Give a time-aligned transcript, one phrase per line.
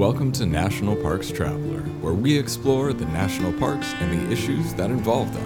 [0.00, 4.88] Welcome to National Parks Traveler, where we explore the national parks and the issues that
[4.88, 5.44] involve them.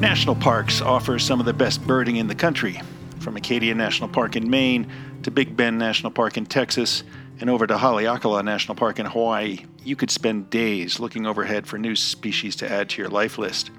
[0.00, 2.78] National parks offer some of the best birding in the country.
[3.20, 4.86] From Acadia National Park in Maine
[5.22, 7.04] to Big Bend National Park in Texas
[7.40, 11.78] and over to Haleakala National Park in Hawaii, you could spend days looking overhead for
[11.78, 13.70] new species to add to your life list.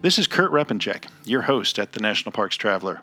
[0.00, 3.02] This is Kurt Repanshek, your host at the National Parks Traveler.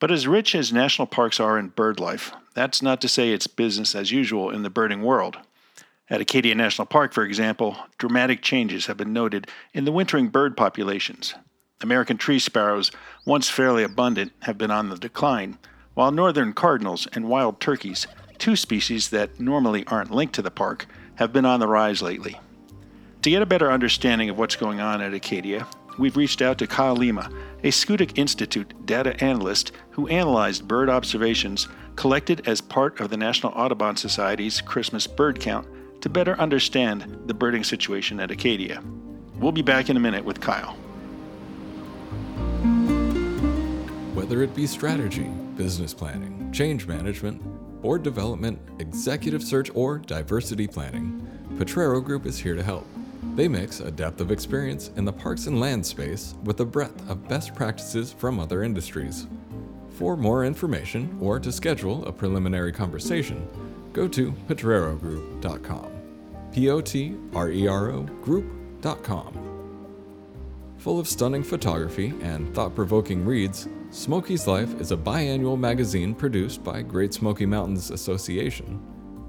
[0.00, 3.46] But as rich as national parks are in bird life, that's not to say it's
[3.46, 5.36] business as usual in the birding world.
[6.08, 10.56] At Acadia National Park, for example, dramatic changes have been noted in the wintering bird
[10.56, 11.34] populations.
[11.82, 12.90] American tree sparrows,
[13.24, 15.58] once fairly abundant, have been on the decline,
[15.94, 18.06] while northern cardinals and wild turkeys,
[18.38, 22.40] two species that normally aren't linked to the park, have been on the rise lately.
[23.22, 25.66] To get a better understanding of what's going on at Acadia,
[26.00, 27.30] we've reached out to Kyle Lima,
[27.62, 33.52] a Schoodic Institute data analyst who analyzed bird observations collected as part of the National
[33.52, 35.68] Audubon Society's Christmas bird count
[36.00, 38.82] to better understand the birding situation at Acadia.
[39.36, 40.72] We'll be back in a minute with Kyle.
[44.14, 47.42] Whether it be strategy, business planning, change management,
[47.82, 51.26] board development, executive search, or diversity planning,
[51.58, 52.86] Potrero Group is here to help.
[53.36, 57.08] They mix a depth of experience in the parks and land space with a breadth
[57.08, 59.28] of best practices from other industries.
[59.90, 63.46] For more information or to schedule a preliminary conversation,
[63.92, 65.86] go to potrerogroup.com.
[66.52, 69.46] P O T R E R O group.com.
[70.78, 76.64] Full of stunning photography and thought provoking reads, Smokies Life is a biannual magazine produced
[76.64, 78.80] by Great Smoky Mountains Association.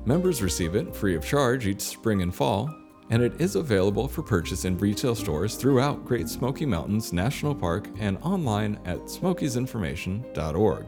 [0.05, 2.73] Members receive it free of charge each spring and fall
[3.12, 7.90] and it is available for purchase in retail stores throughout Great Smoky Mountains National Park
[8.00, 10.86] and online at smokiesinformation.org.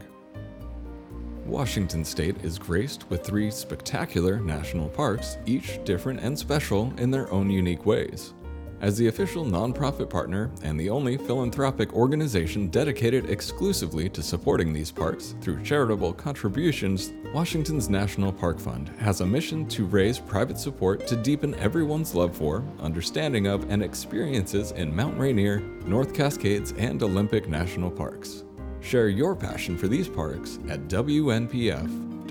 [1.44, 7.30] Washington State is graced with three spectacular national parks, each different and special in their
[7.30, 8.32] own unique ways.
[8.80, 14.90] As the official nonprofit partner and the only philanthropic organization dedicated exclusively to supporting these
[14.90, 21.06] parks through charitable contributions, Washington's National Park Fund has a mission to raise private support
[21.06, 27.02] to deepen everyone's love for, understanding of, and experiences in Mount Rainier, North Cascades, and
[27.02, 28.44] Olympic National Parks.
[28.80, 32.24] Share your passion for these parks at WNPF.org.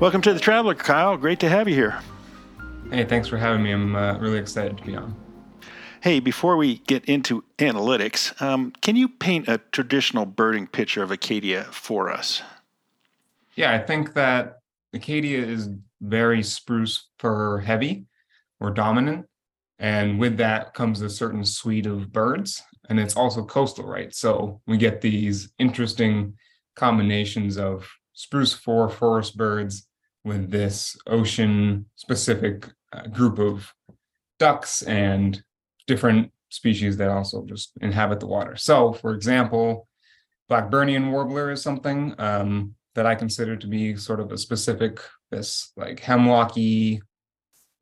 [0.00, 1.16] Welcome to the Traveler, Kyle.
[1.16, 1.98] Great to have you here.
[2.88, 3.72] Hey, thanks for having me.
[3.72, 5.16] I'm uh, really excited to be on.
[6.00, 11.10] Hey, before we get into analytics, um, can you paint a traditional birding picture of
[11.10, 12.42] Acadia for us?
[13.56, 14.60] Yeah, I think that
[14.92, 15.68] Acadia is
[16.00, 18.06] very spruce fir heavy
[18.60, 19.26] or dominant.
[19.80, 22.62] And with that comes a certain suite of birds.
[22.88, 24.14] And it's also coastal, right?
[24.14, 26.34] So we get these interesting
[26.76, 29.87] combinations of spruce fir forest birds
[30.28, 33.72] with this ocean specific uh, group of
[34.38, 35.42] ducks and
[35.86, 38.54] different species that also just inhabit the water.
[38.56, 39.88] So, for example,
[40.50, 45.00] Blackburnian warbler is something um, that I consider to be sort of a specific,
[45.30, 47.00] this like hemlocky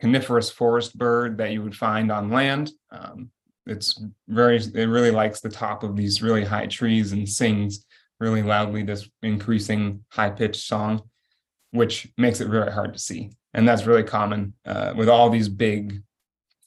[0.00, 2.70] coniferous forest bird that you would find on land.
[2.90, 3.30] Um,
[3.66, 7.84] it's very, it really likes the top of these really high trees and sings
[8.20, 11.02] really loudly this increasing high pitched song
[11.70, 13.30] which makes it very hard to see.
[13.54, 16.02] And that's really common uh, with all these big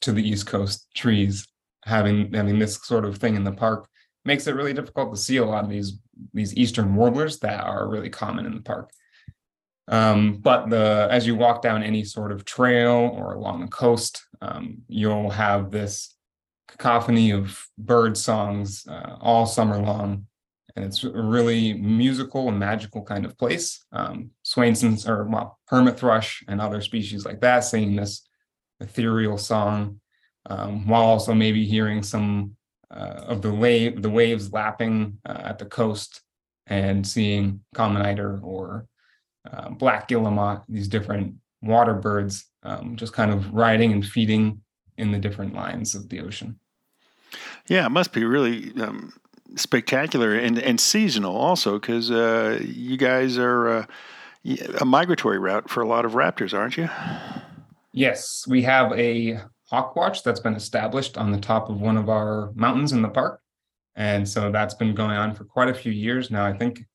[0.01, 1.47] to the East Coast trees
[1.85, 3.87] having having this sort of thing in the park
[4.25, 5.99] makes it really difficult to see a lot of these
[6.33, 8.91] these eastern warblers that are really common in the park.
[9.87, 14.23] Um, but the as you walk down any sort of trail or along the coast,
[14.41, 16.15] um, you'll have this
[16.67, 20.27] cacophony of bird songs uh, all summer long
[20.75, 23.83] and it's a really musical and magical kind of place.
[23.91, 28.27] Um, Swainson's or well, hermit thrush and other species like that singing this
[28.79, 29.99] ethereal song,
[30.45, 32.55] um, while also maybe hearing some
[32.91, 36.21] uh, of the wave the waves lapping uh, at the coast
[36.67, 38.87] and seeing common eider or
[39.51, 44.61] uh, black guillemot, these different water birds, um, just kind of riding and feeding
[44.97, 46.59] in the different lines of the ocean.
[47.67, 49.13] Yeah, it must be really um,
[49.55, 53.85] spectacular and, and seasonal also because uh, you guys are uh,
[54.79, 56.89] a migratory route for a lot of raptors, aren't you?
[57.93, 62.09] Yes, we have a hawk watch that's been established on the top of one of
[62.09, 63.41] our mountains in the park.
[63.95, 66.85] And so that's been going on for quite a few years now, I think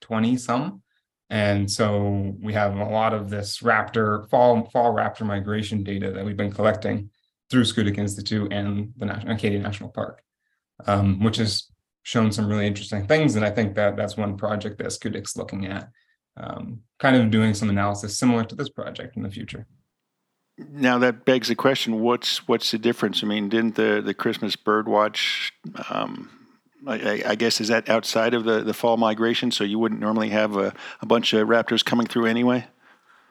[0.00, 0.82] 20 some.
[1.28, 6.24] And so we have a lot of this raptor fall fall raptor migration data that
[6.24, 7.10] we've been collecting
[7.50, 10.22] through Schoodic Institute and the National Acadia National Park.
[10.86, 11.70] um, which has
[12.06, 13.34] shown some really interesting things.
[13.34, 15.88] And I think that that's one project that Schoodic's looking at,
[16.36, 19.66] um, kind of doing some analysis similar to this project in the future.
[20.56, 23.24] Now that begs the question: What's what's the difference?
[23.24, 25.52] I mean, didn't the the Christmas bird watch?
[25.90, 26.30] Um,
[26.86, 30.28] I, I, guess is that outside of the, the fall migration, so you wouldn't normally
[30.28, 32.64] have a, a bunch of raptors coming through anyway.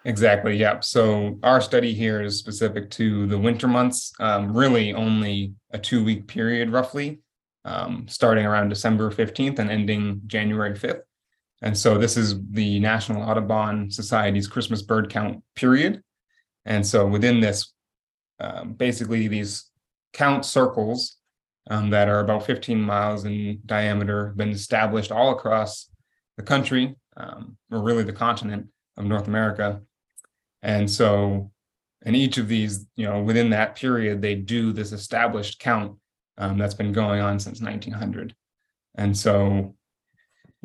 [0.03, 0.57] Exactly.
[0.57, 0.81] Yeah.
[0.81, 4.11] So our study here is specific to the winter months.
[4.19, 7.21] Um, really, only a two week period, roughly,
[7.65, 11.01] um, starting around December fifteenth and ending January fifth.
[11.61, 16.01] And so this is the National Audubon Society's Christmas bird count period.
[16.65, 17.73] And so within this,
[18.39, 19.69] um, basically these
[20.13, 21.17] count circles
[21.69, 25.89] um, that are about 15 miles in diameter have been established all across
[26.37, 28.67] the country, um, or really the continent
[28.97, 29.81] of North America.
[30.61, 31.51] And so
[32.05, 35.97] in each of these, you know, within that period, they do this established count
[36.37, 38.35] um, that's been going on since 1900.
[38.95, 39.75] And so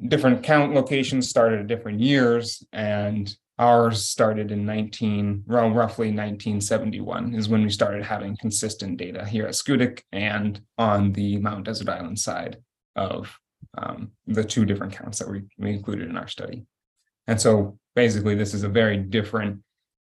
[0.08, 7.34] different count locations started at different years and ours started in 19 well, roughly 1971
[7.34, 11.88] is when we started having consistent data here at Schoodic and on the Mount Desert
[11.88, 12.56] Island side
[12.96, 13.38] of
[13.76, 16.64] um, the two different counts that we, we included in our study.
[17.26, 19.60] And so basically this is a very different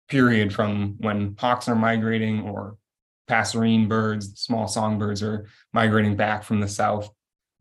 [0.07, 2.77] period from when hawks are migrating or
[3.27, 7.09] passerine birds, small songbirds are migrating back from the south.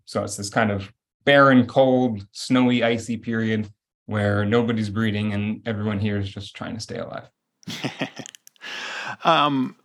[0.05, 0.93] So it's this kind of
[1.25, 3.69] barren, cold, snowy, icy period
[4.07, 7.29] where nobody's breeding and everyone here is just trying to stay alive.
[9.25, 9.77] um,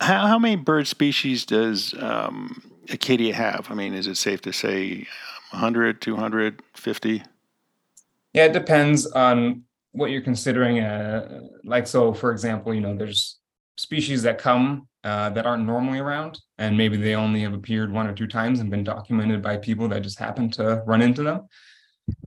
[0.00, 2.60] how, how many bird species does um,
[2.90, 3.68] Acadia have?
[3.70, 5.06] I mean, is it safe to say
[5.50, 7.22] 100, 200, 50?
[8.32, 10.80] Yeah, it depends on what you're considering.
[10.80, 13.38] Uh, like, so for example, you know, there's
[13.76, 18.06] species that come uh, that aren't normally around, and maybe they only have appeared one
[18.06, 21.46] or two times and been documented by people that just happen to run into them.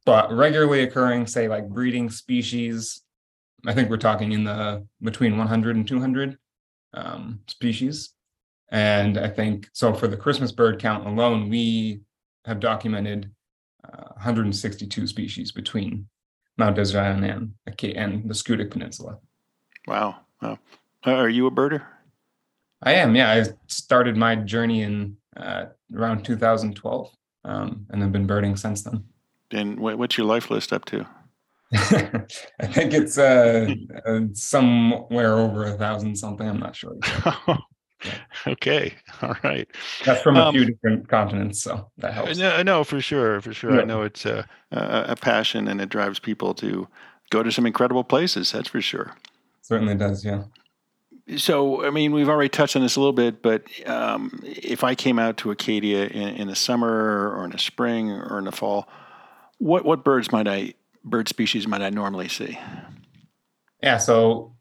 [0.05, 3.01] But regularly occurring, say like breeding species,
[3.65, 6.37] I think we're talking in the between 100 and 200
[6.93, 8.11] um, species.
[8.69, 12.01] And I think so for the Christmas bird count alone, we
[12.45, 13.31] have documented
[13.83, 16.07] uh, 162 species between
[16.57, 19.17] Mount Desert Island and, the Schoodic Peninsula.
[19.87, 20.17] Wow.
[20.41, 20.59] Wow.
[21.05, 21.83] Are you a birder?
[22.83, 23.15] I am.
[23.15, 27.09] Yeah, I started my journey in uh, around 2012,
[27.43, 29.03] um, and have been birding since then.
[29.51, 31.05] And what's your life list up to?
[31.73, 33.73] I think it's uh,
[34.05, 36.47] uh, somewhere over a thousand something.
[36.47, 36.95] I'm not sure.
[38.47, 39.67] okay, all right.
[40.03, 42.37] That's from a um, few different continents, so that helps.
[42.37, 43.75] No, no, for sure, for sure.
[43.75, 43.81] Yeah.
[43.81, 46.87] I know it's a, a passion, and it drives people to
[47.29, 48.51] go to some incredible places.
[48.51, 49.15] That's for sure.
[49.61, 50.23] Certainly does.
[50.23, 50.43] Yeah
[51.37, 54.95] so I mean, we've already touched on this a little bit, but um, if I
[54.95, 58.51] came out to Acadia in, in, the summer or in the spring or in the
[58.51, 58.87] fall,
[59.57, 60.73] what what birds might I
[61.03, 62.59] bird species might I normally see?
[63.81, 64.55] Yeah, so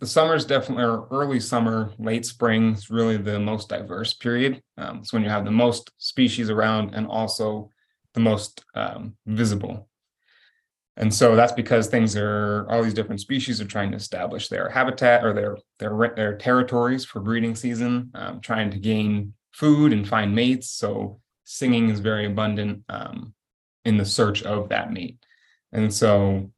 [0.00, 4.62] the summer is definitely or early summer, late spring is really the most diverse period.
[4.78, 7.70] Um, it's when you have the most species around and also
[8.14, 9.89] the most um, visible
[11.00, 14.68] and so that's because things are all these different species are trying to establish their
[14.68, 20.06] habitat or their their their territories for breeding season, um, trying to gain food and
[20.06, 20.70] find mates.
[20.70, 23.32] So singing is very abundant um,
[23.86, 25.16] in the search of that mate.
[25.72, 26.52] And so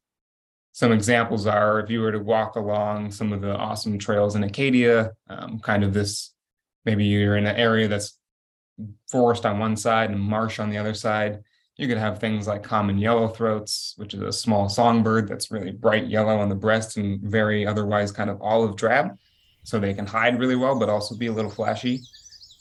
[0.73, 4.43] some examples are if you were to walk along some of the awesome trails in
[4.43, 6.35] Acadia, um, kind of this
[6.85, 8.19] maybe you're in an area that's
[9.09, 11.45] forest on one side and marsh on the other side
[11.77, 16.07] you could have things like common yellowthroats, which is a small songbird that's really bright
[16.07, 19.19] yellow on the breast and very otherwise kind of olive drab.
[19.65, 22.03] So they can hide really well, but also be a little flashy.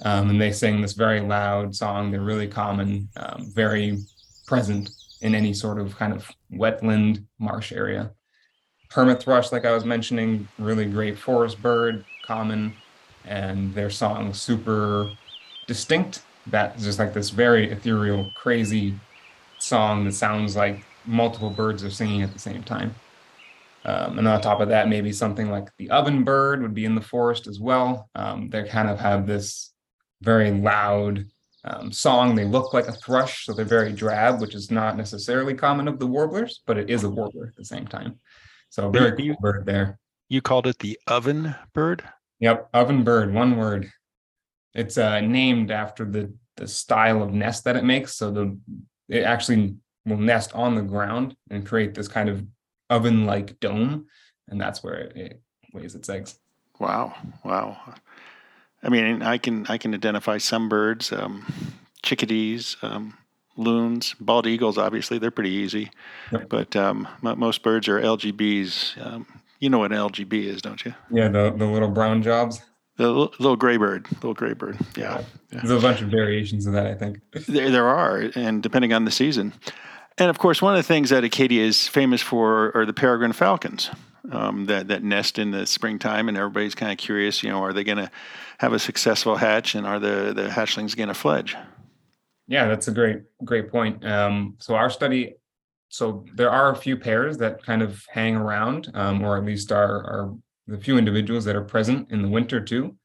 [0.03, 2.11] Um, and they sing this very loud song.
[2.11, 3.97] They're really common, um, very
[4.47, 4.89] present
[5.21, 8.11] in any sort of kind of wetland marsh area.
[8.91, 12.73] Hermit thrush, like I was mentioning, really great forest bird, common,
[13.25, 15.11] and their song super
[15.67, 18.95] distinct that's just like this very ethereal, crazy
[19.59, 22.95] song that sounds like multiple birds are singing at the same time.
[23.83, 26.95] Um, and on top of that, maybe something like the oven bird would be in
[26.95, 28.09] the forest as well.
[28.15, 29.73] Um, they kind of have this
[30.21, 31.25] very loud
[31.63, 32.35] um, song.
[32.35, 35.99] They look like a thrush, so they're very drab, which is not necessarily common of
[35.99, 38.19] the warblers, but it is a warbler at the same time.
[38.69, 39.99] So very cool bird there.
[40.29, 42.03] You called it the oven bird?
[42.39, 43.91] Yep, oven bird, one word.
[44.73, 48.15] It's uh, named after the the style of nest that it makes.
[48.15, 48.57] So the
[49.09, 49.75] it actually
[50.05, 52.45] will nest on the ground and create this kind of
[52.89, 54.07] oven-like dome,
[54.47, 55.41] and that's where it, it
[55.73, 56.39] lays its eggs.
[56.79, 57.13] Wow!
[57.43, 57.77] Wow!
[58.83, 61.11] I mean, I can I can identify some birds.
[61.11, 61.45] Um,
[62.03, 63.17] chickadees, um,
[63.57, 64.77] loons, bald eagles.
[64.77, 65.91] Obviously, they're pretty easy,
[66.31, 66.49] yep.
[66.49, 69.05] but um, most birds are LGBs.
[69.05, 70.93] Um, you know what an LGB is, don't you?
[71.11, 72.61] Yeah, the the little brown jobs.
[73.01, 74.77] The little gray bird, little gray bird.
[74.95, 75.23] Yeah.
[75.51, 75.59] yeah.
[75.63, 77.19] There's a bunch of variations of that, I think.
[77.47, 79.53] There, there are, and depending on the season.
[80.19, 83.33] And of course, one of the things that Acadia is famous for are the peregrine
[83.33, 83.89] falcons
[84.31, 87.41] um, that that nest in the springtime, and everybody's kind of curious.
[87.41, 88.11] You know, are they going to
[88.59, 91.55] have a successful hatch, and are the the hatchlings going to fledge?
[92.47, 94.05] Yeah, that's a great great point.
[94.05, 95.37] Um, so our study,
[95.89, 99.71] so there are a few pairs that kind of hang around, um, or at least
[99.71, 100.35] are are
[100.67, 102.95] the few individuals that are present in the winter too.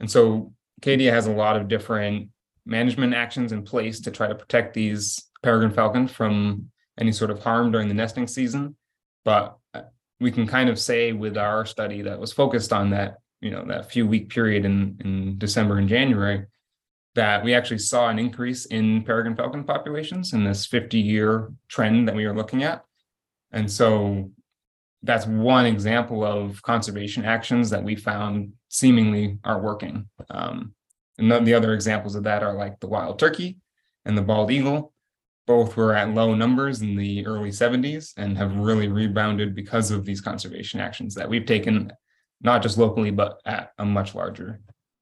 [0.00, 2.30] And so Acadia has a lot of different
[2.66, 7.42] management actions in place to try to protect these peregrine falcon from any sort of
[7.42, 8.76] harm during the nesting season.
[9.24, 9.82] But uh,
[10.20, 13.64] we can kind of say with our study that was focused on that, you know,
[13.66, 16.46] that few week period in, in December and January,
[17.14, 22.08] that we actually saw an increase in peregrine falcon populations in this 50 year trend
[22.08, 22.84] that we were looking at.
[23.50, 24.30] And so
[25.02, 30.08] that's one example of conservation actions that we found seemingly are working.
[30.30, 30.74] Um,
[31.18, 33.58] and the other examples of that are like the wild turkey
[34.04, 34.92] and the bald eagle.
[35.46, 40.04] Both were at low numbers in the early 70s and have really rebounded because of
[40.04, 41.92] these conservation actions that we've taken,
[42.40, 44.60] not just locally, but at a much larger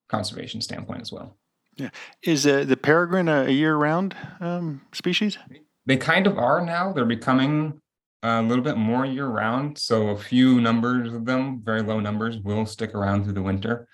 [0.08, 1.36] conservation standpoint as well.
[1.76, 1.90] Yeah.
[2.22, 5.38] Is uh, the peregrine a year round um, species?
[5.86, 6.92] They kind of are now.
[6.92, 7.79] They're becoming
[8.22, 9.78] a little bit more year round.
[9.78, 13.88] So a few numbers of them, very low numbers, will stick around through the winter.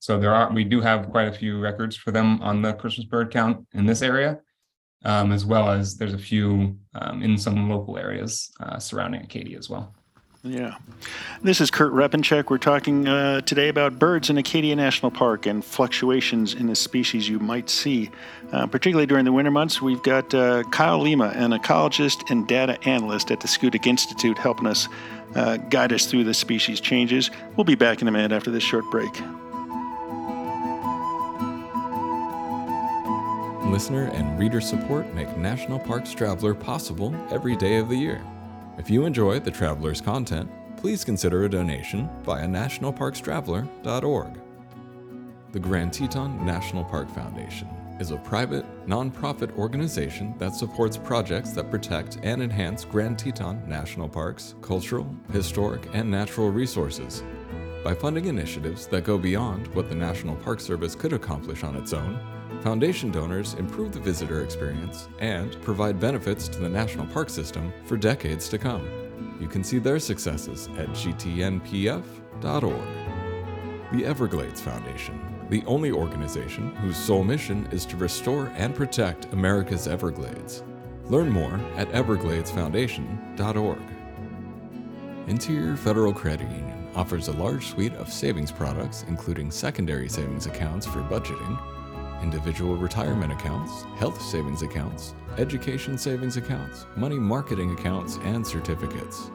[0.00, 3.06] So there are we do have quite a few records for them on the Christmas
[3.06, 4.38] bird count in this area,
[5.04, 9.58] um, as well as there's a few um, in some local areas uh, surrounding Acadia
[9.58, 9.94] as well.
[10.44, 10.76] Yeah.
[11.42, 12.48] This is Kurt Repanshek.
[12.48, 17.28] We're talking uh, today about birds in Acadia National Park and fluctuations in the species
[17.28, 18.10] you might see.
[18.52, 22.78] Uh, particularly during the winter months, we've got uh, Kyle Lima, an ecologist and data
[22.88, 24.88] analyst at the Schoodic Institute, helping us
[25.34, 27.32] uh, guide us through the species changes.
[27.56, 29.12] We'll be back in a minute after this short break.
[33.72, 38.22] Listener and reader support make National Parks Traveler possible every day of the year.
[38.78, 44.40] If you enjoy the Traveler's content, please consider a donation via nationalparkstraveler.org.
[45.50, 47.68] The Grand Teton National Park Foundation
[47.98, 54.08] is a private, nonprofit organization that supports projects that protect and enhance Grand Teton National
[54.08, 57.24] Park's cultural, historic, and natural resources.
[57.82, 61.92] By funding initiatives that go beyond what the National Park Service could accomplish on its
[61.92, 62.20] own,
[62.62, 67.96] Foundation donors improve the visitor experience and provide benefits to the national park system for
[67.96, 68.88] decades to come.
[69.40, 72.02] You can see their successes at gtnpf.org.
[73.92, 79.86] The Everglades Foundation, the only organization whose sole mission is to restore and protect America's
[79.86, 80.64] Everglades.
[81.04, 83.82] Learn more at evergladesfoundation.org.
[85.28, 90.86] Interior Federal Credit Union offers a large suite of savings products, including secondary savings accounts
[90.86, 91.58] for budgeting
[92.22, 99.30] individual retirement accounts, health savings accounts, education savings accounts, money marketing accounts, and certificates.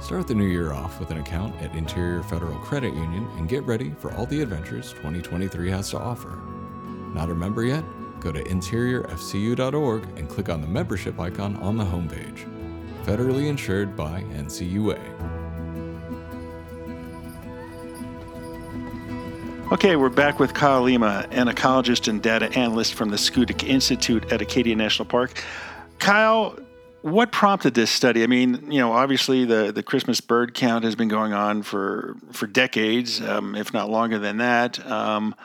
[0.00, 3.62] Start the new year off with an account at Interior Federal Credit Union and get
[3.64, 6.40] ready for all the adventures 2023 has to offer.
[7.14, 7.84] Not a member yet?
[8.20, 12.46] Go to interiorfcu.org and click on the membership icon on the homepage.
[13.04, 15.39] Federally insured by NCUA.
[19.72, 24.32] Okay, we're back with Kyle Lima, an ecologist and data analyst from the Schoodic Institute
[24.32, 25.44] at Acadia National Park.
[26.00, 26.58] Kyle,
[27.02, 28.24] what prompted this study?
[28.24, 32.16] I mean, you know, obviously the, the Christmas bird count has been going on for
[32.32, 34.84] for decades, um, if not longer than that.
[34.90, 35.36] Um,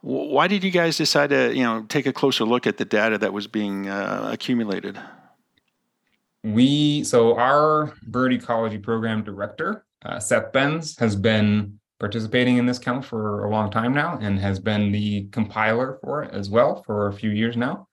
[0.00, 3.18] why did you guys decide to, you know, take a closer look at the data
[3.18, 4.98] that was being uh, accumulated?
[6.42, 12.78] We so our bird ecology program director, uh, Seth Benz, has been participating in this
[12.78, 16.82] count for a long time now and has been the compiler for it as well
[16.84, 17.88] for a few years now,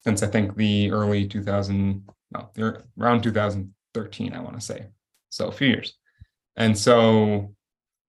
[0.00, 4.86] since I think the early 2000, no, around 2013, I want to say.
[5.30, 5.94] So a few years.
[6.56, 7.54] And so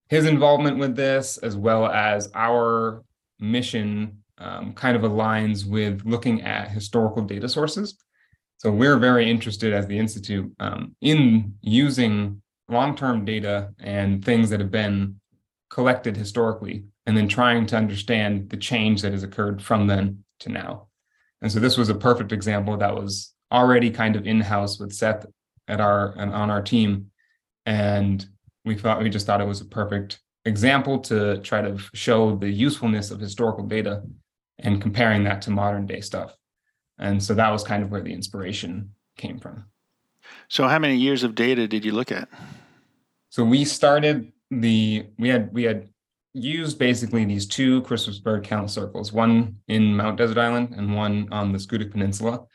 [0.09, 3.03] his involvement with this, as well as our
[3.39, 7.97] mission, um, kind of aligns with looking at historical data sources.
[8.57, 14.59] So we're very interested as the Institute um, in using long-term data and things that
[14.59, 15.19] have been
[15.69, 20.49] collected historically and then trying to understand the change that has occurred from then to
[20.49, 20.87] now.
[21.41, 25.25] And so this was a perfect example that was already kind of in-house with Seth
[25.67, 27.11] at our and on our team.
[27.65, 28.25] And
[28.65, 32.49] we thought we just thought it was a perfect example to try to show the
[32.49, 34.03] usefulness of historical data
[34.59, 36.33] and comparing that to modern day stuff.
[36.97, 39.65] And so that was kind of where the inspiration came from.
[40.47, 42.27] So how many years of data did you look at?
[43.29, 45.89] So we started the we had we had
[46.33, 51.27] used basically these two Christmas bird count circles, one in Mount Desert Island and one
[51.31, 52.45] on the Schoodic Peninsula.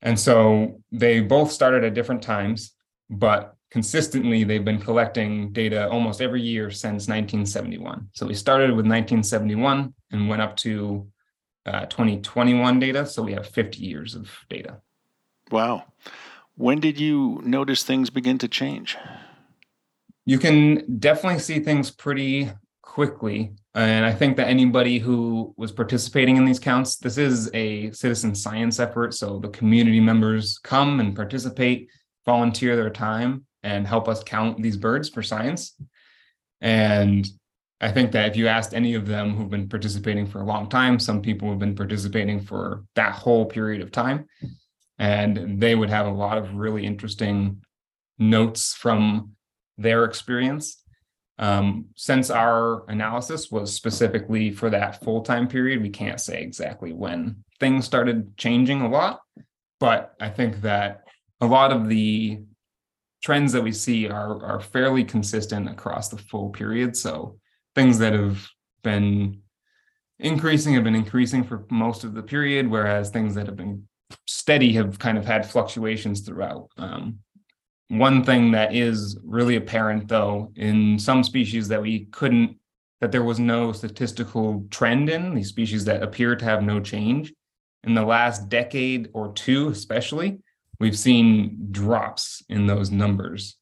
[0.00, 2.72] And so they both started at different times,
[3.10, 8.08] but consistently they've been collecting data almost every year since 1971.
[8.12, 11.06] So we started with 1971 and went up to
[11.66, 13.06] uh, 2021 data.
[13.06, 14.80] So we have 50 years of data.
[15.50, 15.84] Wow.
[16.56, 18.96] When did you notice things begin to change?
[20.24, 22.50] You can definitely see things pretty
[22.82, 23.52] quickly.
[23.74, 28.34] And I think that anybody who was participating in these counts, this is a citizen
[28.34, 29.14] science effort.
[29.14, 31.88] So the community members come and participate,
[32.26, 35.74] volunteer their time, and help us count these birds for science.
[36.60, 37.26] And
[37.80, 40.68] I think that if you asked any of them who've been participating for a long
[40.68, 44.26] time, some people have been participating for that whole period of time,
[44.98, 47.62] and they would have a lot of really interesting
[48.18, 49.32] notes from
[49.78, 50.82] their experience.
[51.38, 56.92] Um, since our analysis was specifically for that full time period, we can't say exactly
[56.92, 59.20] when things started changing a lot,
[59.80, 61.04] but I think that
[61.40, 62.40] a lot of the
[63.22, 66.96] trends that we see are, are fairly consistent across the full period.
[66.96, 67.38] So
[67.74, 68.46] things that have
[68.82, 69.42] been
[70.18, 73.88] increasing have been increasing for most of the period, whereas things that have been
[74.26, 76.68] steady have kind of had fluctuations throughout.
[76.76, 77.18] Um,
[77.92, 82.56] one thing that is really apparent, though, in some species that we couldn't,
[83.02, 87.34] that there was no statistical trend in, these species that appear to have no change,
[87.84, 90.38] in the last decade or two, especially,
[90.80, 93.58] we've seen drops in those numbers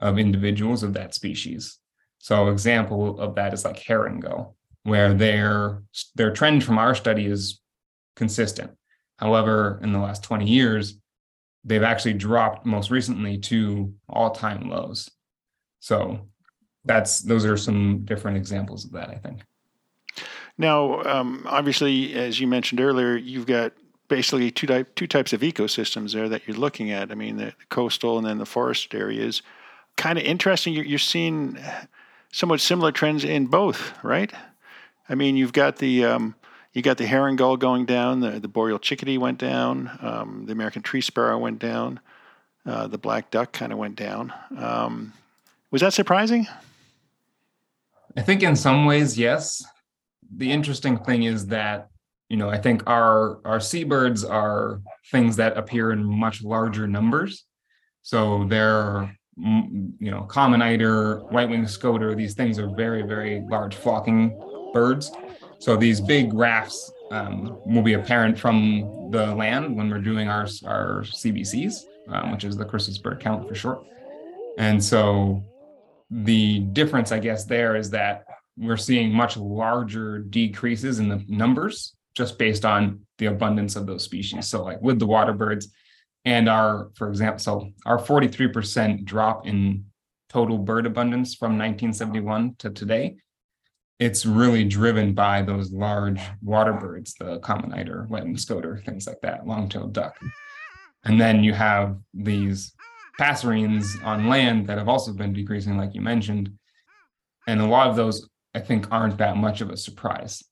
[0.00, 1.78] of individuals of that species.
[2.18, 5.82] So example of that is like herring gull, where their
[6.14, 7.60] their trend from our study is
[8.16, 8.70] consistent.
[9.18, 10.96] However, in the last 20 years,
[11.64, 15.10] they've actually dropped most recently to all-time lows.
[15.80, 16.20] So
[16.84, 19.42] that's those are some different examples of that, I think.
[20.56, 23.72] Now, um, obviously, as you mentioned earlier, you've got
[24.08, 27.10] basically two two types of ecosystems there that you're looking at.
[27.10, 29.42] I mean, the coastal and then the forest areas.
[29.96, 30.74] Kind of interesting.
[30.74, 31.58] You're, you're seeing
[32.32, 34.32] somewhat similar trends in both, right?
[35.08, 36.34] I mean, you've got the um,
[36.74, 40.52] you got the herring gull going down, the, the boreal chickadee went down, um, the
[40.52, 42.00] American tree sparrow went down,
[42.66, 44.32] uh, the black duck kind of went down.
[44.58, 45.12] Um,
[45.70, 46.46] was that surprising?
[48.16, 49.64] I think in some ways, yes.
[50.36, 51.88] The interesting thing is that
[52.28, 57.44] you know I think our our seabirds are things that appear in much larger numbers,
[58.02, 64.38] so they're you know, common eider, white-winged scoter, these things are very, very large flocking
[64.72, 65.10] birds.
[65.58, 70.46] So these big rafts um, will be apparent from the land when we're doing our,
[70.64, 73.84] our CBCs, um, which is the Christmas bird count for short.
[74.58, 75.42] And so
[76.10, 78.24] the difference, I guess, there is that
[78.56, 84.04] we're seeing much larger decreases in the numbers just based on the abundance of those
[84.04, 84.46] species.
[84.46, 85.72] So like with the water birds,
[86.24, 89.84] and our, for example, so our 43% drop in
[90.28, 93.16] total bird abundance from 1971 to today,
[93.98, 99.20] it's really driven by those large water birds, the common eider, white scoter, things like
[99.22, 100.18] that, long-tailed duck.
[101.04, 102.72] And then you have these
[103.20, 106.50] passerines on land that have also been decreasing, like you mentioned.
[107.46, 110.42] And a lot of those, I think, aren't that much of a surprise.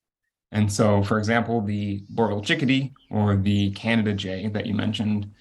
[0.53, 5.33] And so, for example, the boreal chickadee or the Canada jay that you mentioned,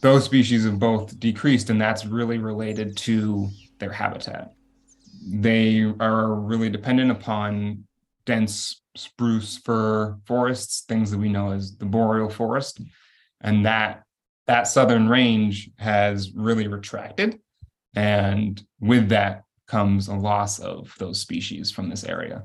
[0.00, 4.52] those species have both decreased, and that's really related to their habitat.
[5.26, 7.84] They are really dependent upon
[8.24, 12.80] dense spruce fir forests, things that we know as the boreal forest,
[13.40, 14.04] and that
[14.46, 17.38] that southern range has really retracted,
[17.94, 22.44] and with that comes a loss of those species from this area.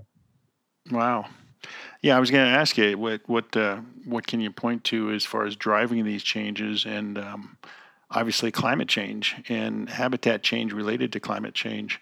[0.92, 1.26] Wow.
[2.02, 5.12] Yeah, I was going to ask you what what uh, what can you point to
[5.12, 7.58] as far as driving these changes, and um,
[8.12, 12.00] obviously climate change and habitat change related to climate change.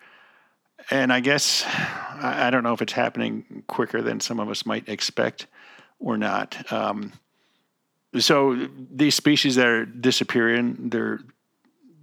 [0.90, 4.90] And I guess I, don't know if it's happening quicker than some of us might
[4.90, 5.48] expect
[6.00, 6.72] or not.
[6.72, 7.14] Um,
[8.18, 11.20] so these species that are disappearing, they're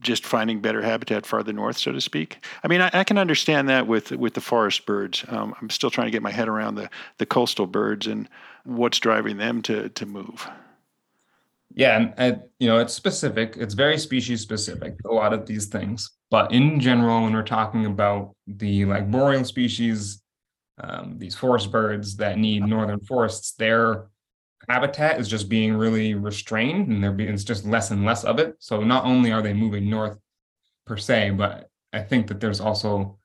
[0.01, 2.45] just finding better habitat farther north, so to speak.
[2.63, 5.25] I mean, I, I can understand that with with the forest birds.
[5.29, 6.89] Um, I'm still trying to get my head around the
[7.19, 8.29] the coastal birds and
[8.65, 10.49] what's driving them to to move.
[11.79, 13.55] Yeah, and, and you know, it's specific.
[13.57, 14.97] It's very species specific.
[15.09, 19.45] A lot of these things, but in general, when we're talking about the like boreal
[19.45, 20.21] species,
[20.81, 24.07] um, these forest birds that need northern forests, their
[24.69, 28.57] habitat is just being really restrained and there it's just less and less of it.
[28.59, 30.19] So not only are they moving north
[30.85, 33.19] per se, but I think that there's also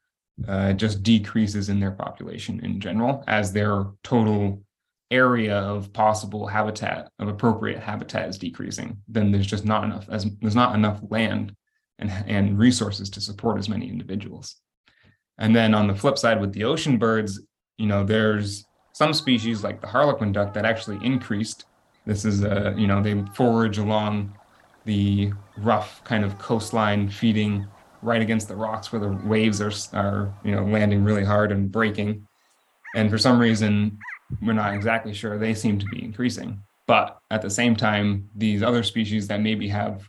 [0.48, 4.62] uh, just decreases in their population in general as their total
[5.14, 10.26] area of possible habitat of appropriate habitat is decreasing then there's just not enough as
[10.42, 11.56] there's not enough land
[12.00, 14.58] and, and resources to support as many individuals.
[15.38, 17.42] And then on the flip side with the ocean birds
[17.78, 21.66] you know there's some species like the harlequin duck that actually increased.
[22.06, 24.38] This is a you know they forage along
[24.86, 27.68] the rough kind of coastline feeding
[28.02, 31.72] right against the rocks where the waves are are you know landing really hard and
[31.72, 32.28] breaking.
[32.96, 33.98] And for some reason
[34.42, 38.64] we're not exactly sure they seem to be increasing but at the same time these
[38.64, 40.06] other species that maybe have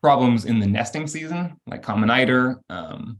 [0.00, 3.18] problems in the nesting season like common eider um,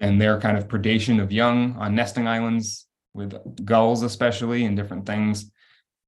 [0.00, 3.34] and their kind of predation of young on nesting islands with
[3.64, 5.50] gulls especially and different things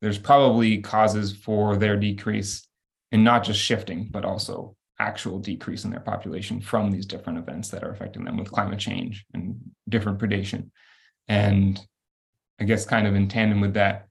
[0.03, 2.67] there's probably causes for their decrease
[3.13, 7.69] and not just shifting but also actual decrease in their population from these different events
[7.69, 10.71] that are affecting them with climate change and different predation.
[11.29, 11.79] And
[12.61, 14.09] I guess kind of in tandem with that,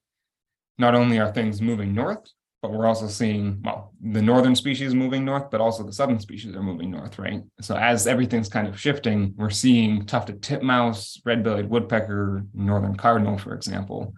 [0.78, 2.30] not only are things moving north,
[2.62, 6.56] but we're also seeing, well, the northern species moving north, but also the southern species
[6.56, 7.44] are moving north, right?
[7.62, 13.54] So as everything's kind of shifting, we're seeing tufted titmouse, red-bellied woodpecker, northern cardinal, for
[13.54, 14.14] example,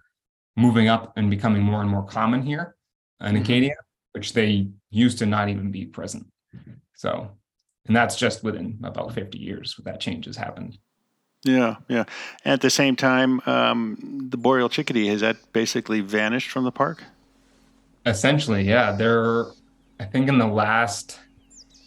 [0.56, 2.74] moving up and becoming more and more common here
[3.20, 3.42] in mm-hmm.
[3.42, 3.74] Acadia,
[4.12, 6.26] which they used to not even be present.
[6.94, 7.30] So,
[7.86, 10.78] and that's just within about 50 years that change has happened.
[11.44, 12.04] Yeah, yeah.
[12.44, 17.04] At the same time, um, the boreal chickadee has that basically vanished from the park.
[18.06, 18.92] Essentially, yeah.
[18.92, 19.46] There,
[20.00, 21.18] I think in the last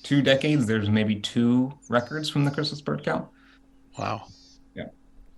[0.04, 3.28] two decades, there's maybe two records from the Christmas bird count.
[3.98, 4.28] Wow.
[4.74, 4.88] Yeah,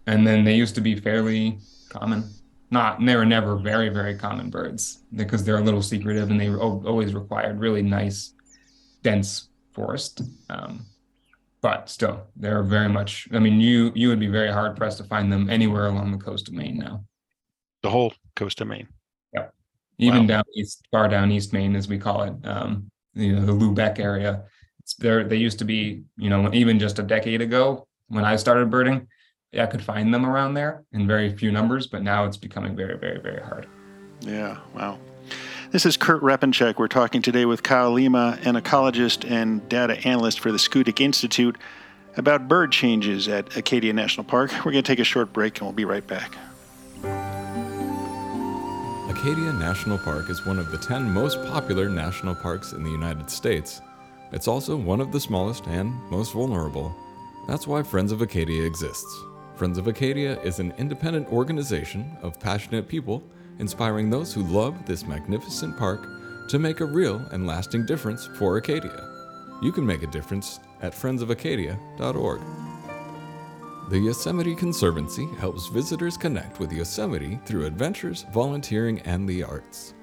[0.06, 1.58] and then they used to be fairly
[1.90, 2.30] common.
[2.70, 6.50] Not, they were never very, very common birds because they're a little secretive and they
[6.50, 8.34] always required really nice
[9.04, 10.22] dense forest.
[10.50, 10.86] Um,
[11.64, 13.28] but still, they're very much.
[13.32, 16.24] I mean, you you would be very hard pressed to find them anywhere along the
[16.24, 17.06] coast of Maine now.
[17.82, 18.90] The whole coast of Maine.
[19.34, 19.48] Yeah,
[19.98, 20.28] even wow.
[20.28, 22.34] down east, far down East Maine, as we call it.
[22.44, 24.44] Um, you know, the Lubec area.
[24.80, 25.24] It's there.
[25.24, 26.04] They used to be.
[26.18, 29.08] You know, even just a decade ago when I started birding,
[29.58, 31.88] I could find them around there in very few numbers.
[31.88, 33.68] But now it's becoming very, very, very hard.
[34.20, 34.58] Yeah.
[34.76, 35.00] Wow.
[35.74, 36.78] This is Kurt Repanshek.
[36.78, 41.58] We're talking today with Kyle Lima, an ecologist and data analyst for the Schoodic Institute,
[42.16, 44.52] about bird changes at Acadia National Park.
[44.58, 46.38] We're going to take a short break and we'll be right back.
[49.10, 53.28] Acadia National Park is one of the 10 most popular national parks in the United
[53.32, 53.82] States.
[54.32, 56.96] It's also one of the smallest and most vulnerable.
[57.48, 59.12] That's why Friends of Acadia exists.
[59.56, 63.24] Friends of Acadia is an independent organization of passionate people
[63.60, 66.08] inspiring those who love this magnificent park
[66.50, 69.10] to make a real and lasting difference for Acadia.
[69.62, 72.42] You can make a difference at friendsofacadia.org.
[73.90, 79.94] The Yosemite Conservancy helps visitors connect with Yosemite through adventures, volunteering, and the arts.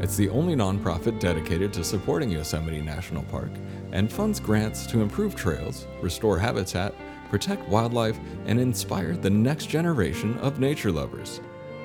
[0.00, 3.50] It's the only nonprofit dedicated to supporting Yosemite National Park
[3.92, 6.94] and funds grants to improve trails, restore habitat,
[7.30, 11.40] protect wildlife, and inspire the next generation of nature lovers.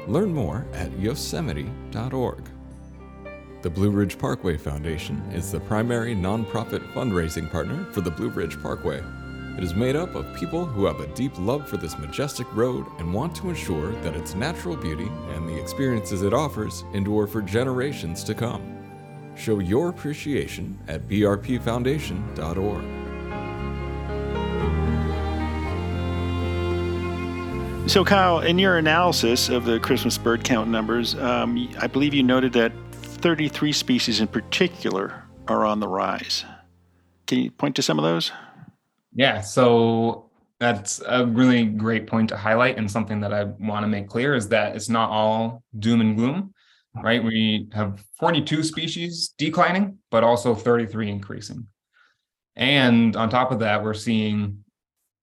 [0.07, 2.43] Learn more at yosemite.org.
[3.61, 8.61] The Blue Ridge Parkway Foundation is the primary nonprofit fundraising partner for the Blue Ridge
[8.61, 9.01] Parkway.
[9.57, 12.85] It is made up of people who have a deep love for this majestic road
[12.97, 17.41] and want to ensure that its natural beauty and the experiences it offers endure for
[17.41, 18.61] generations to come.
[19.35, 23.02] Show your appreciation at brpfoundation.org.
[27.85, 32.23] So, Kyle, in your analysis of the Christmas bird count numbers, um, I believe you
[32.23, 36.45] noted that 33 species in particular are on the rise.
[37.27, 38.31] Can you point to some of those?
[39.13, 43.87] Yeah, so that's a really great point to highlight, and something that I want to
[43.87, 46.53] make clear is that it's not all doom and gloom,
[47.03, 47.21] right?
[47.21, 51.67] We have 42 species declining, but also 33 increasing.
[52.55, 54.62] And on top of that, we're seeing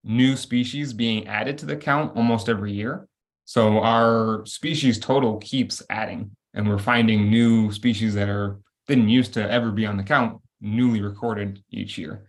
[0.05, 3.07] new species being added to the count almost every year.
[3.45, 9.35] So our species total keeps adding, and we're finding new species that are didn't used
[9.35, 12.27] to ever be on the count, newly recorded each year.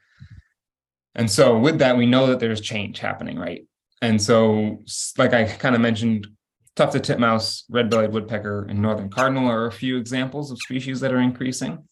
[1.15, 3.65] And so with that, we know that there's change happening, right?
[4.01, 4.79] And so,
[5.17, 6.27] like I kind of mentioned,
[6.75, 11.19] tufted titmouse, red-bellied woodpecker, and northern cardinal are a few examples of species that are
[11.19, 11.87] increasing.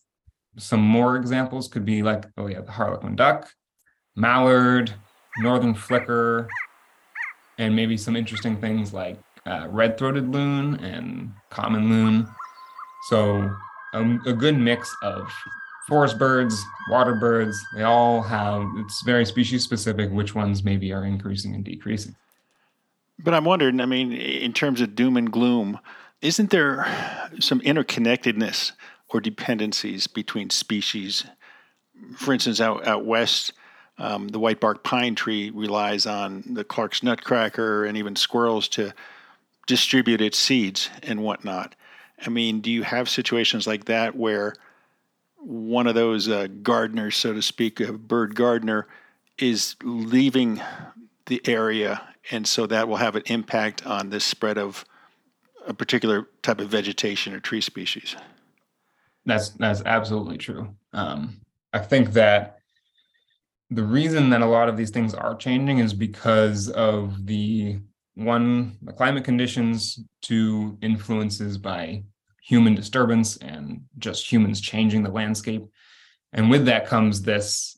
[0.57, 3.51] Some more examples could be like, oh yeah, the harlequin duck,
[4.15, 4.93] mallard,
[5.37, 6.47] northern flicker,
[7.57, 12.27] and maybe some interesting things like uh, red-throated loon and common loon.
[13.09, 13.49] So
[13.93, 15.31] um, a good mix of
[15.87, 21.03] forest birds, water birds, they all have, it's very species specific which ones maybe are
[21.03, 22.15] increasing and decreasing.
[23.17, 25.79] But I'm wondering, I mean, in terms of doom and gloom,
[26.21, 26.85] isn't there
[27.39, 28.73] some interconnectedness
[29.09, 31.25] or dependencies between species?
[32.15, 33.53] For instance, out, out west,
[33.99, 38.93] um, the white bark pine tree relies on the Clark's nutcracker and even squirrels to
[39.67, 41.75] distribute its seeds and whatnot.
[42.25, 44.55] I mean, do you have situations like that where
[45.37, 48.87] one of those uh, gardeners, so to speak, a bird gardener,
[49.37, 50.61] is leaving
[51.27, 54.85] the area, and so that will have an impact on the spread of
[55.67, 58.15] a particular type of vegetation or tree species.
[59.25, 60.75] That's that's absolutely true.
[60.93, 62.58] Um, I think that
[63.69, 67.79] the reason that a lot of these things are changing is because of the
[68.15, 72.03] one the climate conditions, two influences by
[72.43, 75.63] human disturbance and just humans changing the landscape.
[76.33, 77.77] And with that comes this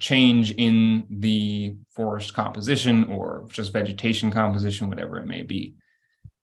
[0.00, 5.74] change in the forest composition or just vegetation composition, whatever it may be.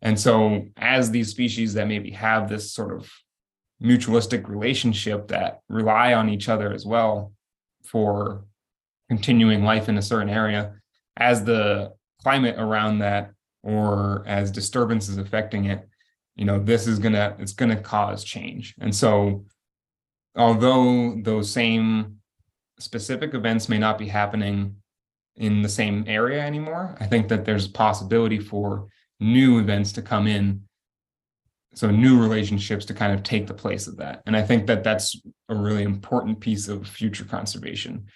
[0.02, 3.12] And so, as these species that maybe have this sort of
[3.84, 7.34] mutualistic relationship that rely on each other as well
[7.84, 8.46] for
[9.12, 10.62] continuing life in a certain area,
[11.18, 11.92] as the
[12.24, 15.88] climate around that or as disturbances affecting it
[16.36, 18.74] you know this is gonna it's gonna cause change.
[18.80, 19.46] And so
[20.36, 22.18] although those same
[22.80, 24.78] specific events may not be happening
[25.36, 28.88] in the same area anymore i think that there's a possibility for
[29.20, 30.62] new events to come in
[31.74, 34.22] so new relationships to kind of take the place of that.
[34.26, 35.16] And i think that that's
[35.50, 38.08] a really important piece of future conservation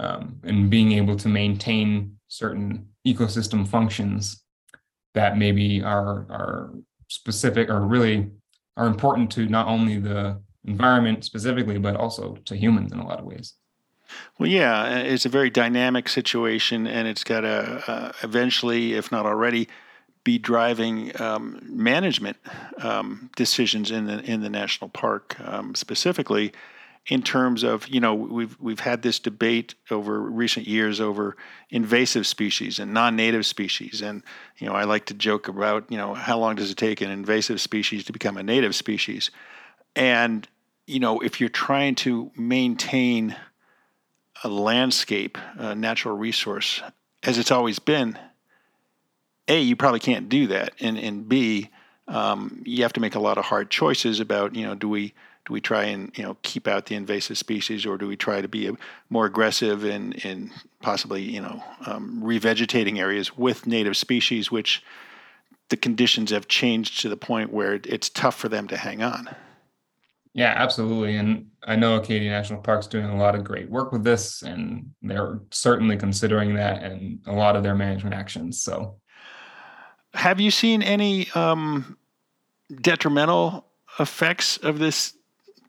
[0.00, 4.42] um, and being able to maintain certain ecosystem functions
[5.14, 6.70] that maybe are are
[7.08, 8.30] specific or really
[8.76, 13.20] are important to not only the environment specifically, but also to humans in a lot
[13.20, 13.54] of ways.
[14.38, 19.26] Well, yeah, it's a very dynamic situation, and it's got to uh, eventually, if not
[19.26, 19.68] already,
[20.24, 22.36] be driving um, management
[22.78, 26.52] um, decisions in the in the national park um, specifically
[27.06, 31.36] in terms of you know we've we've had this debate over recent years over
[31.70, 34.00] invasive species and non-native species.
[34.00, 34.22] And
[34.58, 37.10] you know I like to joke about you know how long does it take an
[37.10, 39.30] invasive species to become a native species?
[39.94, 40.48] And
[40.86, 43.36] you know if you're trying to maintain
[44.42, 46.82] a landscape a natural resource
[47.22, 48.18] as it's always been
[49.48, 50.72] a you probably can't do that.
[50.80, 51.70] And and b
[52.06, 55.12] um, you have to make a lot of hard choices about you know do we
[55.46, 58.40] do we try and you know keep out the invasive species, or do we try
[58.40, 58.70] to be
[59.10, 64.82] more aggressive in in possibly you know um, revegetating areas with native species, which
[65.68, 69.34] the conditions have changed to the point where it's tough for them to hang on.
[70.34, 71.16] Yeah, absolutely.
[71.16, 74.90] And I know Acadia National Park's doing a lot of great work with this, and
[75.00, 78.60] they're certainly considering that in a lot of their management actions.
[78.60, 78.96] So,
[80.12, 81.96] have you seen any um,
[82.80, 83.66] detrimental
[83.98, 85.14] effects of this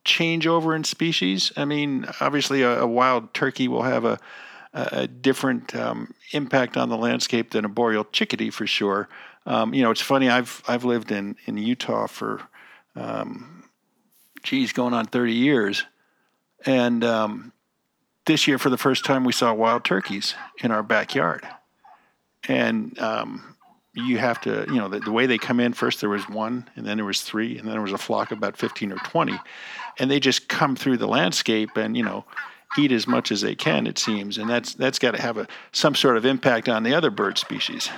[0.05, 1.51] changeover in species.
[1.57, 4.19] I mean, obviously, a, a wild turkey will have a,
[4.73, 9.09] a different um, impact on the landscape than a boreal chickadee for sure.
[9.45, 10.29] Um, you know, it's funny.
[10.29, 12.41] I've I've lived in in Utah for,
[12.95, 13.63] um,
[14.43, 15.85] geez, going on thirty years,
[16.65, 17.51] and um,
[18.25, 21.47] this year for the first time we saw wild turkeys in our backyard,
[22.47, 23.54] and um,
[23.95, 26.69] you have to, you know, the, the, way they come in first, there was one,
[26.75, 28.97] and then there was three, and then there was a flock of about 15 or
[28.97, 29.33] 20.
[29.99, 32.25] And they just come through the landscape and, you know,
[32.77, 34.37] eat as much as they can, it seems.
[34.37, 37.37] And that's that's got to have a some sort of impact on the other bird
[37.37, 37.89] species.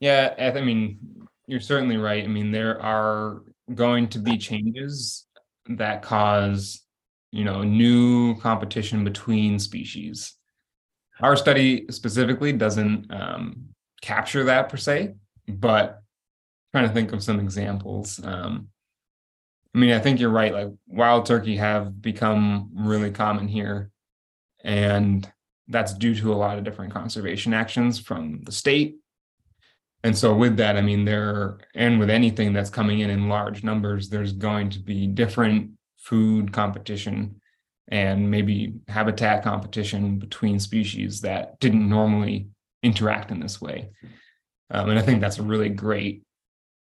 [0.00, 0.98] Yeah, I mean,
[1.46, 2.24] you're certainly right.
[2.24, 3.42] I mean, there are
[3.74, 5.26] going to be changes
[5.68, 6.82] that cause,
[7.30, 10.34] you know, new competition between species.
[11.20, 13.68] Our study specifically doesn't um,
[14.00, 15.14] capture that per se,
[15.48, 16.02] but
[16.72, 18.20] trying to think of some examples.
[18.22, 18.68] Um,
[19.74, 20.52] I mean, I think you're right.
[20.52, 23.90] Like wild turkey have become really common here,
[24.64, 25.30] and
[25.68, 28.96] that's due to a lot of different conservation actions from the state.
[30.04, 33.64] And so, with that, I mean, there and with anything that's coming in in large
[33.64, 37.40] numbers, there's going to be different food competition
[37.88, 42.48] and maybe habitat competition between species that didn't normally
[42.82, 43.90] interact in this way.
[44.70, 46.22] Um, and I think that's a really great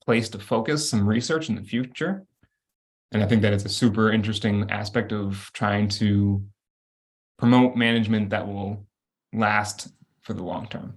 [0.05, 2.25] place to focus some research in the future.
[3.13, 6.43] And I think that it's a super interesting aspect of trying to
[7.39, 8.87] promote management that will
[9.33, 9.89] last
[10.23, 10.95] for the long term.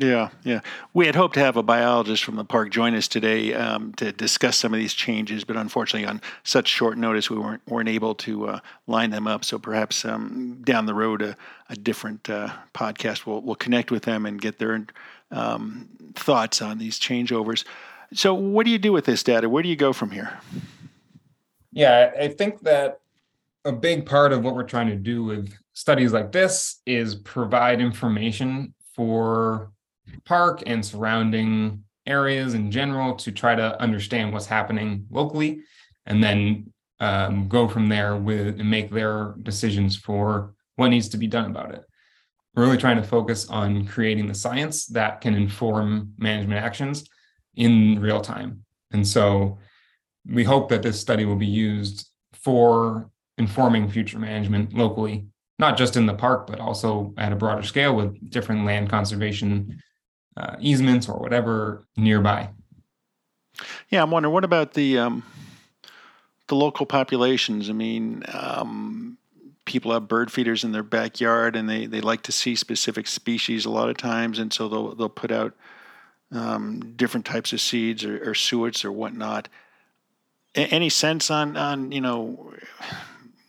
[0.00, 0.60] Yeah, yeah.
[0.94, 4.12] We had hoped to have a biologist from the park join us today um, to
[4.12, 8.14] discuss some of these changes, but unfortunately, on such short notice, we weren't weren't able
[8.16, 9.44] to uh, line them up.
[9.44, 11.36] So perhaps um, down the road, a,
[11.68, 14.86] a different uh, podcast will will connect with them and get their
[15.32, 17.64] um, thoughts on these changeovers.
[18.14, 19.48] So, what do you do with this data?
[19.48, 20.38] Where do you go from here?
[21.72, 23.00] Yeah, I think that
[23.64, 27.80] a big part of what we're trying to do with studies like this is provide
[27.80, 29.72] information for
[30.24, 35.60] park and surrounding areas in general to try to understand what's happening locally
[36.06, 41.18] and then um, go from there with and make their decisions for what needs to
[41.18, 41.84] be done about it.
[42.54, 47.08] We're really trying to focus on creating the science that can inform management actions
[47.54, 48.64] in real time.
[48.90, 49.58] And so
[50.26, 55.26] we hope that this study will be used for informing future management locally,
[55.58, 59.80] not just in the park, but also at a broader scale with different land conservation
[60.38, 62.48] uh, easements or whatever nearby.
[63.90, 65.24] Yeah, I'm wondering what about the um,
[66.46, 67.68] the local populations?
[67.68, 69.18] I mean, um,
[69.64, 73.64] people have bird feeders in their backyard, and they, they like to see specific species
[73.64, 75.54] a lot of times, and so they'll they'll put out
[76.30, 79.48] um, different types of seeds or, or suets or whatnot.
[80.54, 82.52] A- any sense on on you know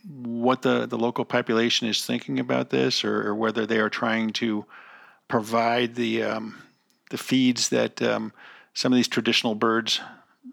[0.10, 4.32] what the, the local population is thinking about this, or, or whether they are trying
[4.32, 4.66] to
[5.28, 6.58] provide the um,
[7.10, 8.32] the feeds that um,
[8.74, 10.02] some of these traditional birds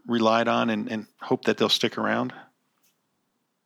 [0.06, 2.32] relied on, and, and hope that they'll stick around?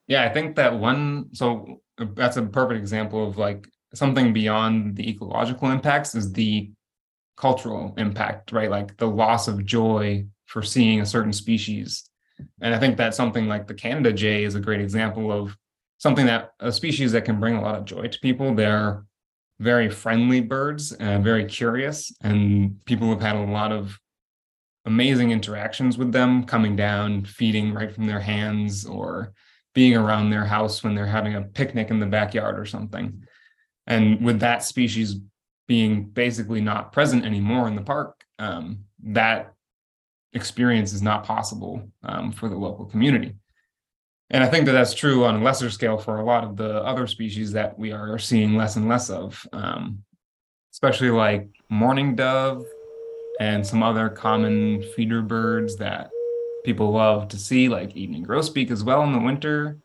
[0.06, 1.28] Yeah, I think that one.
[1.32, 6.70] So that's a perfect example of like something beyond the ecological impacts is the
[7.36, 8.70] cultural impact, right?
[8.70, 12.08] Like the loss of joy for seeing a certain species.
[12.60, 15.56] And I think that something like the Canada jay is a great example of
[15.98, 18.54] something that a species that can bring a lot of joy to people.
[18.54, 19.04] They're
[19.60, 23.96] very friendly birds, uh, very curious, and people have had a lot of
[24.86, 29.34] amazing interactions with them, coming down, feeding right from their hands, or
[29.74, 33.22] being around their house when they're having a picnic in the backyard or something.
[33.86, 35.16] And with that species
[35.68, 39.52] being basically not present anymore in the park, um, that
[40.32, 43.34] experience is not possible um, for the local community.
[44.30, 46.82] And I think that that's true on a lesser scale for a lot of the
[46.84, 50.04] other species that we are seeing less and less of, um,
[50.72, 52.64] especially like mourning dove
[53.40, 56.10] and some other common feeder birds that
[56.64, 59.78] people love to see, like evening grosbeak as well in the winter.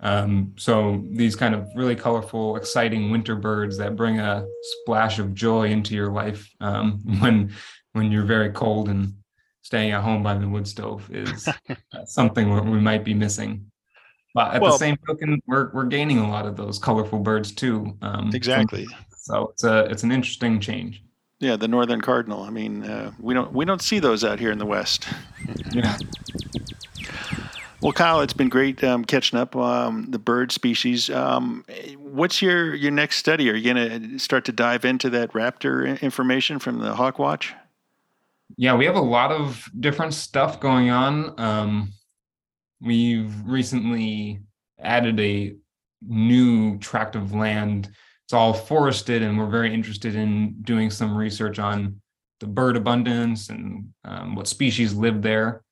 [0.00, 5.34] Um, so these kind of really colorful, exciting winter birds that bring a splash of
[5.34, 7.52] joy into your life um, when
[7.92, 9.12] when you're very cold and
[9.60, 11.46] staying at home by the wood stove is
[12.06, 13.70] something we might be missing.
[14.34, 17.52] But at well, the same token, we're we're gaining a lot of those colorful birds
[17.52, 17.96] too.
[18.02, 18.86] Um, exactly.
[18.86, 21.02] From, so it's a it's an interesting change.
[21.38, 22.42] Yeah, the northern cardinal.
[22.42, 25.06] I mean, uh, we don't we don't see those out here in the west.
[25.72, 25.98] yeah.
[27.82, 31.10] Well, Kyle, it's been great um, catching up um, the bird species.
[31.10, 31.64] Um,
[31.98, 33.50] what's your your next study?
[33.50, 37.54] Are you going to start to dive into that raptor information from the Hawk Watch?
[38.56, 41.38] Yeah, we have a lot of different stuff going on.
[41.40, 41.92] Um,
[42.82, 44.40] we've recently
[44.80, 45.54] added a
[46.06, 47.90] new tract of land.
[48.24, 52.00] It's all forested, and we're very interested in doing some research on
[52.40, 55.62] the bird abundance and um, what species live there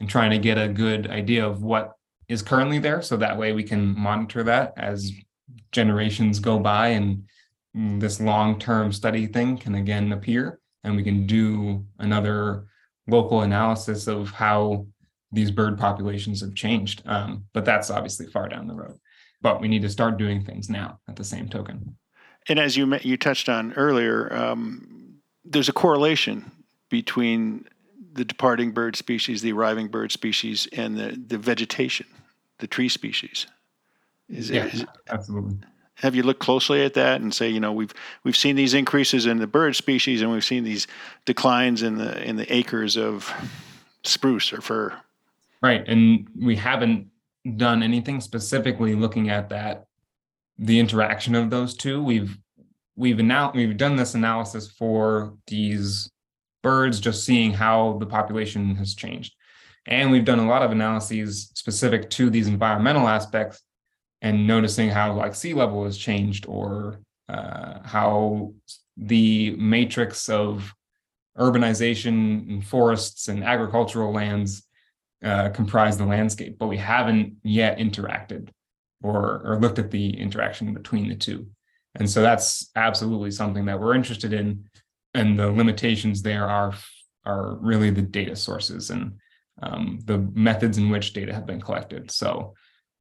[0.00, 1.92] and trying to get a good idea of what
[2.28, 5.12] is currently there so that way we can monitor that as
[5.70, 7.22] generations go by and
[7.74, 12.66] this long-term study thing can again appear and we can do another
[13.06, 14.84] local analysis of how
[15.32, 18.98] these bird populations have changed um, but that's obviously far down the road
[19.42, 21.96] but we need to start doing things now at the same token
[22.48, 24.96] and as you you touched on earlier um,
[25.44, 26.50] there's a correlation
[26.88, 27.66] between
[28.16, 32.06] the departing bird species, the arriving bird species, and the, the vegetation,
[32.58, 33.46] the tree species.
[34.28, 35.58] Is yeah, is, absolutely.
[35.96, 39.26] Have you looked closely at that and say, you know, we've we've seen these increases
[39.26, 40.86] in the bird species, and we've seen these
[41.24, 43.32] declines in the in the acres of
[44.02, 44.98] spruce or fir.
[45.66, 47.08] Right, and we haven't
[47.56, 49.86] done anything specifically looking at that,
[50.58, 52.00] the interaction of those two.
[52.00, 52.38] We've
[52.94, 56.08] we've now we've done this analysis for these
[56.62, 59.34] birds, just seeing how the population has changed.
[59.86, 63.60] And we've done a lot of analyses specific to these environmental aspects
[64.22, 68.52] and noticing how like sea level has changed or uh, how
[68.96, 70.72] the matrix of
[71.36, 74.65] urbanization and forests and agricultural lands
[75.26, 78.48] uh, comprise the landscape, but we haven't yet interacted
[79.02, 81.46] or, or looked at the interaction between the two.
[81.96, 84.64] And so that's absolutely something that we're interested in
[85.16, 86.74] and the limitations there are
[87.24, 89.12] are really the data sources and
[89.62, 92.10] um, the methods in which data have been collected.
[92.10, 92.54] So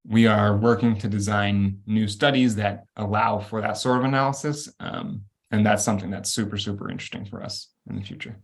[0.07, 4.71] we are working to design new studies that allow for that sort of analysis.
[4.79, 8.39] Um, and that's something that's super, super interesting for us in the future.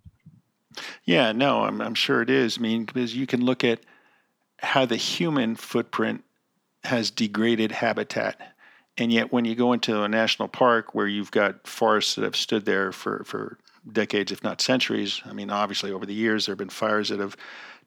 [1.04, 2.58] Yeah, no, I'm, I'm sure it is.
[2.58, 3.80] I mean, because you can look at
[4.60, 6.24] how the human footprint
[6.84, 8.56] has degraded habitat.
[8.98, 12.36] And yet, when you go into a national park where you've got forests that have
[12.36, 13.58] stood there for, for
[13.92, 17.20] decades, if not centuries, I mean, obviously, over the years, there have been fires that
[17.20, 17.38] have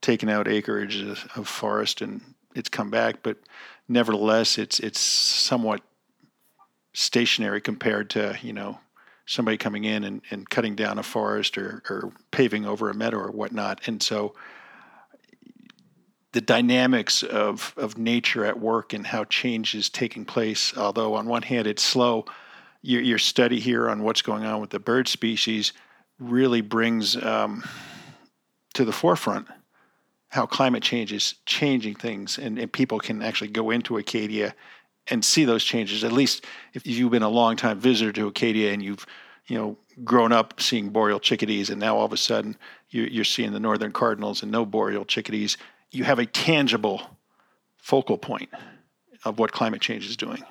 [0.00, 2.20] taken out acreage of forest and
[2.54, 3.36] it's come back, but
[3.88, 5.82] nevertheless, it's it's somewhat
[6.92, 8.78] stationary compared to you know
[9.26, 13.18] somebody coming in and, and cutting down a forest or, or paving over a meadow
[13.18, 13.86] or whatnot.
[13.86, 14.34] And so
[16.32, 21.26] the dynamics of, of nature at work and how change is taking place, although on
[21.26, 22.24] one hand it's slow,
[22.82, 25.72] your, your study here on what's going on with the bird species
[26.18, 27.64] really brings um,
[28.74, 29.48] to the forefront
[30.34, 34.52] how climate change is changing things and, and people can actually go into Acadia
[35.10, 36.04] and see those changes.
[36.04, 39.06] At least if you've been a long time visitor to Acadia and you've,
[39.46, 42.56] you know, grown up seeing boreal chickadees and now all of a sudden
[42.90, 45.56] you're, you're seeing the northern cardinals and no boreal chickadees,
[45.90, 47.02] you have a tangible
[47.76, 48.48] focal point
[49.24, 50.42] of what climate change is doing.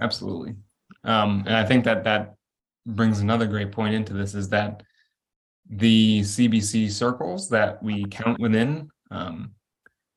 [0.00, 0.54] Absolutely.
[1.04, 2.34] Um, and I think that that
[2.86, 4.82] brings another great point into this is that
[5.70, 9.54] the CBC circles that we count within um,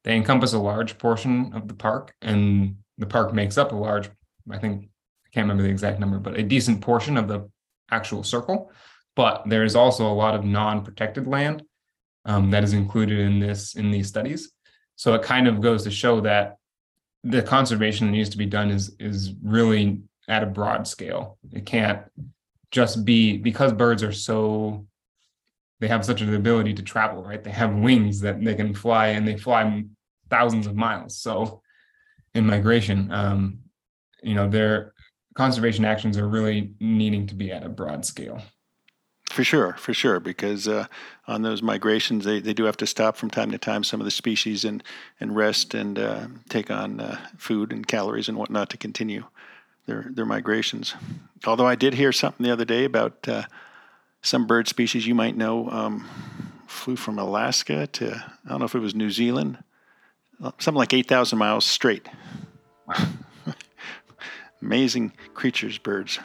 [0.08, 4.10] they encompass a large portion of the park, and the park makes up a large,
[4.50, 4.86] I think,
[5.26, 7.50] I can't remember the exact number, but a decent portion of the
[7.92, 8.72] actual circle.
[9.16, 11.64] But there is also a lot of non-protected land
[12.26, 14.52] um, that is included in this in these studies.
[14.96, 16.58] So it kind of goes to show that
[17.24, 21.38] the conservation that needs to be done is is really at a broad scale.
[21.52, 22.02] It can't
[22.70, 24.86] just be because birds are so
[25.80, 27.44] they have such an ability to travel, right?
[27.44, 29.84] They have wings that they can fly and they fly
[30.30, 31.18] thousands of miles.
[31.18, 31.62] So
[32.34, 33.60] in migration, um,
[34.24, 34.94] you know, their
[35.36, 38.42] conservation actions are really needing to be at a broad scale.
[39.30, 40.88] For sure, for sure, because uh,
[41.28, 44.06] on those migrations, they, they do have to stop from time to time some of
[44.06, 44.82] the species and,
[45.20, 49.26] and rest and uh, take on uh, food and calories and whatnot to continue
[49.86, 50.96] their, their migrations.
[51.46, 53.44] Although I did hear something the other day about uh,
[54.22, 56.08] some bird species you might know um,
[56.66, 58.16] flew from Alaska to,
[58.46, 59.58] I don't know if it was New Zealand,
[60.40, 62.08] something like 8,000 miles straight.
[64.62, 66.20] Amazing creatures, birds.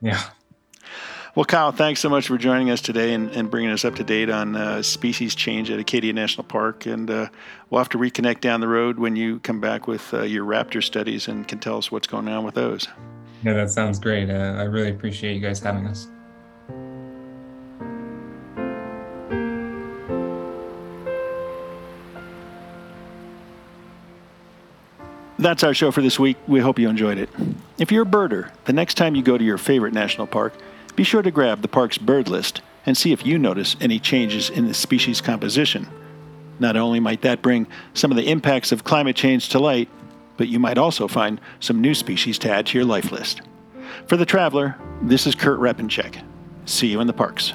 [0.00, 0.22] Yeah.
[1.36, 4.04] Well, Kyle, thanks so much for joining us today and, and bringing us up to
[4.04, 6.86] date on uh, species change at Acadia National Park.
[6.86, 7.28] And uh,
[7.68, 10.82] we'll have to reconnect down the road when you come back with uh, your raptor
[10.82, 12.88] studies and can tell us what's going on with those.
[13.44, 14.28] Yeah, that sounds great.
[14.28, 16.08] Uh, I really appreciate you guys having us.
[25.40, 26.36] That's our show for this week.
[26.46, 27.30] We hope you enjoyed it.
[27.78, 30.52] If you're a birder, the next time you go to your favorite national park,
[30.96, 34.50] be sure to grab the park's bird list and see if you notice any changes
[34.50, 35.88] in the species composition.
[36.58, 39.88] Not only might that bring some of the impacts of climate change to light,
[40.36, 43.40] but you might also find some new species to add to your life list.
[44.08, 46.22] For The Traveler, this is Kurt Repanshek.
[46.66, 47.54] See you in the parks.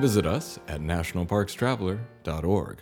[0.00, 2.78] Visit us at nationalparkstraveler.org.